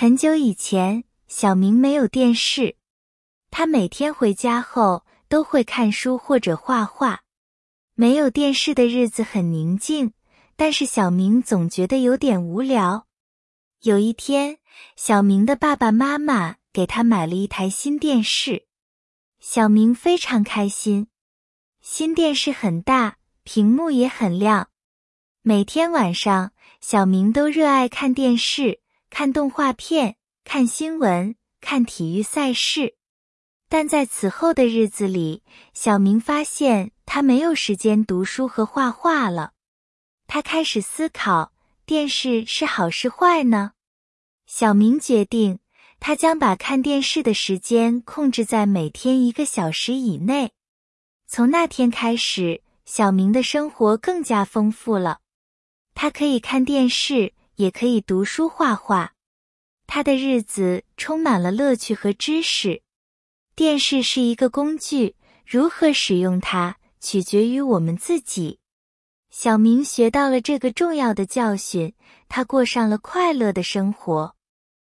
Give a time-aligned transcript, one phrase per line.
[0.00, 2.76] 很久以前，小明没有电视，
[3.50, 7.22] 他每天回家后都会看书或者画画。
[7.94, 10.12] 没有电视的日子很宁静，
[10.54, 13.08] 但是小明总觉得有点无聊。
[13.82, 14.58] 有一天，
[14.94, 18.68] 小明的爸爸妈妈给他买了一台新电视，
[19.40, 21.08] 小明非常开心。
[21.80, 24.68] 新电视很大，屏幕也很亮。
[25.42, 28.78] 每天晚上，小明都热爱看电视。
[29.10, 32.94] 看动画片，看新闻，看体育赛事，
[33.68, 35.42] 但在此后的日子里，
[35.72, 39.52] 小明发现他没有时间读书和画画了。
[40.26, 41.52] 他开始思考：
[41.84, 43.72] 电视是好是坏呢？
[44.46, 45.58] 小明决定，
[45.98, 50.52] 他将把看电视的时间控制在每天一个小时以内。
[51.26, 55.20] 从那天开始，小明的生活更加丰富了。
[55.94, 57.34] 他可以看电视。
[57.58, 59.14] 也可以读书画画，
[59.88, 62.82] 他的日子充满了乐趣和知识。
[63.56, 68.60] 电视是一个工具，如何使用它取决于我们自己。
[69.30, 71.92] 小明学到了这个重要的教训，
[72.28, 74.36] 他过上了快乐的生活。